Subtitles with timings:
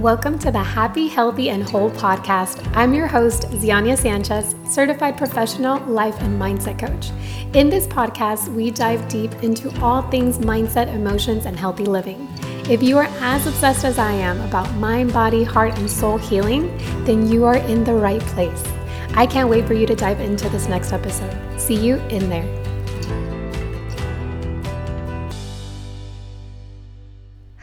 [0.00, 2.66] Welcome to the Happy, Healthy, and Whole podcast.
[2.74, 7.10] I'm your host, Ziania Sanchez, certified professional life and mindset coach.
[7.54, 12.26] In this podcast, we dive deep into all things mindset, emotions, and healthy living.
[12.70, 16.74] If you are as obsessed as I am about mind, body, heart, and soul healing,
[17.04, 18.64] then you are in the right place.
[19.12, 21.60] I can't wait for you to dive into this next episode.
[21.60, 22.59] See you in there.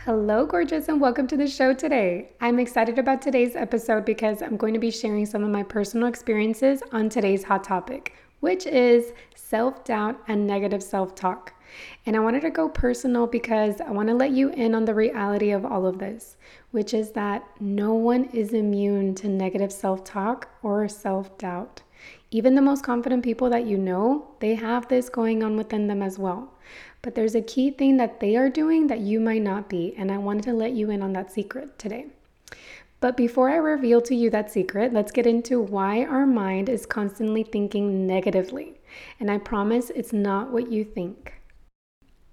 [0.07, 2.29] Hello, gorgeous, and welcome to the show today.
[2.39, 6.07] I'm excited about today's episode because I'm going to be sharing some of my personal
[6.07, 11.53] experiences on today's hot topic, which is self doubt and negative self talk.
[12.05, 14.95] And I wanted to go personal because I want to let you in on the
[14.95, 16.37] reality of all of this,
[16.71, 21.81] which is that no one is immune to negative self talk or self doubt.
[22.31, 26.01] Even the most confident people that you know, they have this going on within them
[26.01, 26.53] as well.
[27.01, 30.11] But there's a key thing that they are doing that you might not be, and
[30.11, 32.07] I wanted to let you in on that secret today.
[32.99, 36.85] But before I reveal to you that secret, let's get into why our mind is
[36.85, 38.79] constantly thinking negatively.
[39.20, 41.34] And I promise it's not what you think.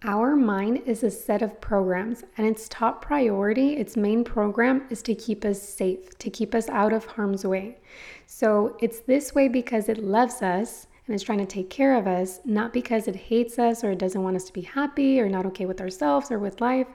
[0.03, 5.01] Our mind is a set of programs, and its top priority, its main program, is
[5.03, 7.79] to keep us safe, to keep us out of harm's way.
[8.27, 12.07] So it's this way because it loves us and is trying to take care of
[12.07, 15.29] us, not because it hates us or it doesn't want us to be happy or
[15.29, 16.89] not okay with ourselves or with life.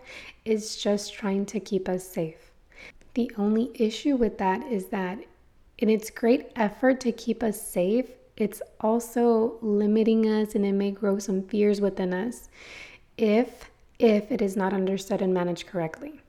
[0.46, 2.52] It's just trying to keep us safe.
[3.14, 5.20] The only issue with that is that
[5.78, 10.92] in its great effort to keep us safe, it's also limiting us and it may
[10.92, 12.50] grow some fears within us
[13.18, 16.22] if if it is not understood and managed correctly.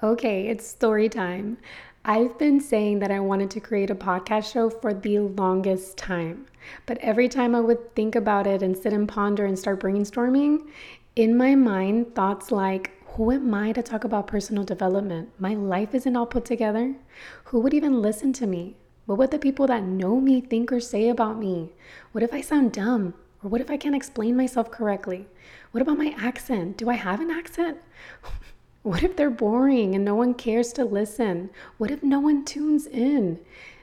[0.00, 1.58] Okay, it's story time.
[2.04, 6.46] I've been saying that I wanted to create a podcast show for the longest time.
[6.86, 10.68] But every time I would think about it and sit and ponder and start brainstorming,
[11.14, 15.28] in my mind, thoughts like, who am I to talk about personal development?
[15.38, 16.96] My life isn't all put together.
[17.44, 18.74] Who would even listen to me?
[19.06, 21.70] What would the people that know me think or say about me?
[22.10, 23.14] What if I sound dumb?
[23.44, 25.28] Or what if I can't explain myself correctly?
[25.70, 26.76] What about my accent?
[26.76, 27.78] Do I have an accent?
[28.82, 31.50] What if they're boring and no one cares to listen?
[31.78, 33.38] What if no one tunes in?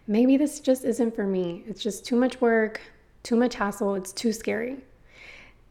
[0.08, 1.64] Maybe this just isn't for me.
[1.68, 2.82] It's just too much work,
[3.24, 4.78] too much hassle, it's too scary.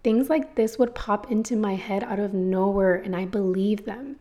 [0.03, 4.17] Things like this would pop into my head out of nowhere, and I believe them.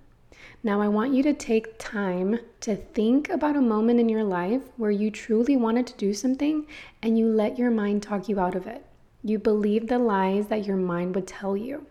[0.62, 4.64] Now, I want you to take time to think about a moment in your life
[4.76, 6.68] where you truly wanted to do something
[7.02, 8.84] and you let your mind talk you out of it.
[9.24, 11.86] You believe the lies that your mind would tell you.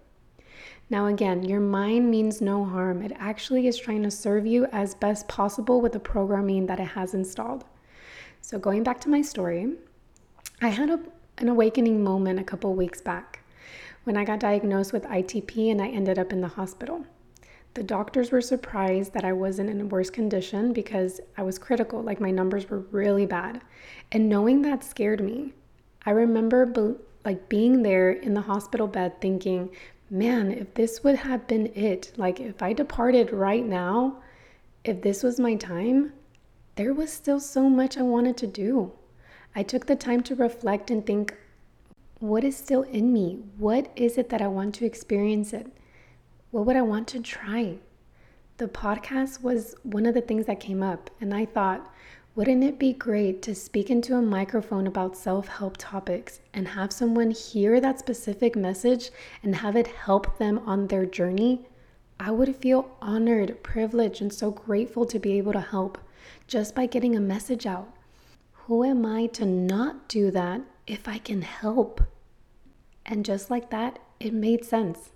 [0.89, 3.03] Now, again, your mind means no harm.
[3.03, 6.89] It actually is trying to serve you as best possible with the programming that it
[6.89, 7.65] has installed.
[8.41, 9.73] So, going back to my story,
[10.63, 11.01] I had a,
[11.39, 13.41] an awakening moment a couple weeks back
[14.05, 17.05] when I got diagnosed with ITP and I ended up in the hospital.
[17.75, 22.01] The doctors were surprised that I wasn't in a worse condition because I was critical,
[22.01, 23.61] like my numbers were really bad.
[24.13, 25.53] And knowing that scared me.
[26.07, 26.95] I remember be-
[27.25, 29.71] like being there in the hospital bed thinking,
[30.11, 34.22] man, if this would have been it, like if I departed right now,
[34.84, 36.12] if this was my time,
[36.77, 38.93] there was still so much I wanted to do.
[39.55, 41.34] I took the time to reflect and think,
[42.19, 43.41] what is still in me?
[43.59, 45.66] What is it that I want to experience it?
[46.50, 47.78] What would I want to try?
[48.59, 51.93] The podcast was one of the things that came up, and I thought,
[52.37, 56.93] wouldn't it be great to speak into a microphone about self help topics and have
[56.93, 59.09] someone hear that specific message
[59.43, 61.65] and have it help them on their journey?
[62.21, 65.97] I would feel honored, privileged, and so grateful to be able to help
[66.47, 67.89] just by getting a message out.
[68.53, 72.03] Who am I to not do that if I can help?
[73.07, 75.11] And just like that, it made sense.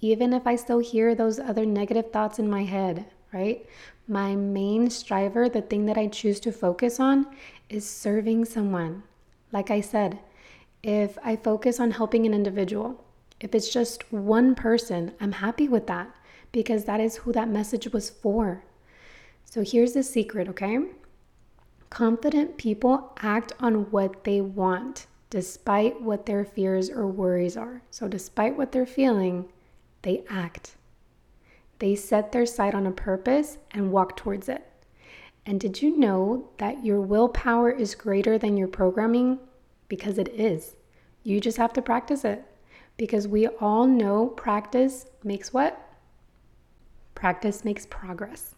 [0.00, 3.66] Even if I still hear those other negative thoughts in my head, right?
[4.08, 7.26] My main striver, the thing that I choose to focus on,
[7.68, 9.02] is serving someone.
[9.52, 10.18] Like I said,
[10.82, 13.04] if I focus on helping an individual,
[13.40, 16.14] if it's just one person, I'm happy with that
[16.52, 18.64] because that is who that message was for.
[19.44, 20.78] So here's the secret, okay?
[21.90, 27.82] Confident people act on what they want, despite what their fears or worries are.
[27.90, 29.50] So, despite what they're feeling,
[30.00, 30.76] they act.
[31.82, 34.64] They set their sight on a purpose and walk towards it.
[35.44, 39.40] And did you know that your willpower is greater than your programming?
[39.88, 40.76] Because it is.
[41.24, 42.44] You just have to practice it.
[42.96, 45.76] Because we all know practice makes what?
[47.16, 48.54] Practice makes progress.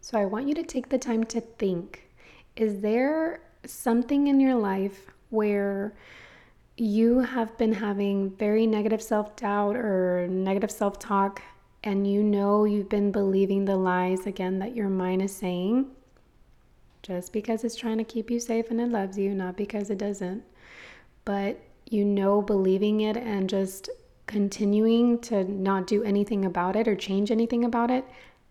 [0.00, 2.10] So I want you to take the time to think
[2.56, 5.94] is there something in your life where
[6.76, 11.40] you have been having very negative self doubt or negative self talk
[11.82, 15.86] and you know you've been believing the lies again that your mind is saying,
[17.02, 19.98] just because it's trying to keep you safe and it loves you, not because it
[19.98, 20.42] doesn't,
[21.24, 23.88] but you know believing it and just
[24.26, 28.04] continuing to not do anything about it or change anything about it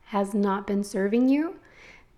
[0.05, 1.55] has not been serving you,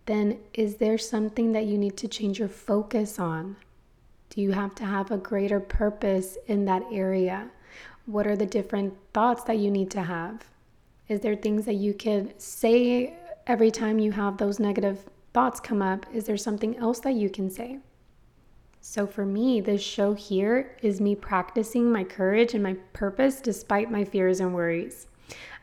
[0.05, 3.57] then is there something that you need to change your focus on?
[4.29, 7.49] Do you have to have a greater purpose in that area?
[8.05, 10.45] What are the different thoughts that you need to have?
[11.11, 13.13] Is there things that you could say
[13.45, 16.05] every time you have those negative thoughts come up?
[16.13, 17.79] Is there something else that you can say?
[18.79, 23.91] So, for me, this show here is me practicing my courage and my purpose despite
[23.91, 25.07] my fears and worries.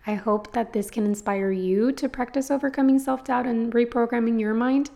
[0.07, 4.53] I hope that this can inspire you to practice overcoming self doubt and reprogramming your
[4.53, 4.91] mind.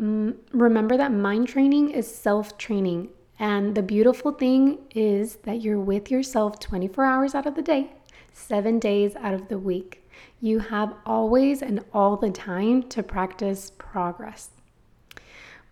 [0.00, 3.10] Mm, remember that mind training is self training.
[3.38, 7.92] And the beautiful thing is that you're with yourself 24 hours out of the day
[8.38, 10.04] seven days out of the week.
[10.40, 14.50] You have always and all the time to practice progress.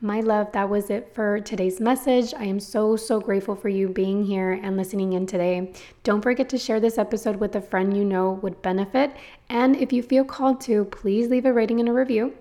[0.01, 2.35] My love, that was it for today's message.
[2.35, 5.73] I am so, so grateful for you being here and listening in today.
[6.03, 9.17] Don't forget to share this episode with a friend you know would benefit.
[9.49, 12.35] And if you feel called to, please leave a rating and a review.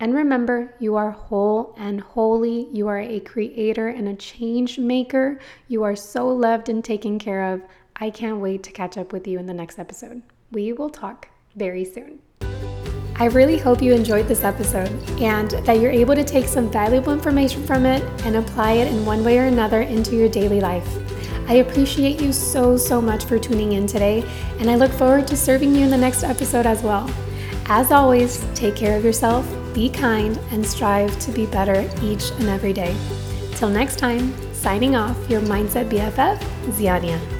[0.00, 2.68] And remember, you are whole and holy.
[2.72, 5.38] You are a creator and a change maker.
[5.68, 7.60] You are so loved and taken care of.
[7.96, 10.22] I can't wait to catch up with you in the next episode.
[10.52, 12.20] We will talk very soon.
[13.16, 14.88] I really hope you enjoyed this episode
[15.20, 19.04] and that you're able to take some valuable information from it and apply it in
[19.04, 20.88] one way or another into your daily life.
[21.46, 24.24] I appreciate you so, so much for tuning in today,
[24.58, 27.10] and I look forward to serving you in the next episode as well.
[27.66, 32.48] As always, take care of yourself, be kind, and strive to be better each and
[32.48, 32.94] every day.
[33.54, 36.38] Till next time, signing off, your Mindset BFF,
[36.72, 37.39] Ziania.